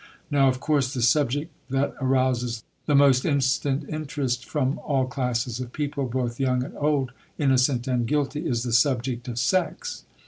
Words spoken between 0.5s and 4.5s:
course the subject that arouses the most instant interest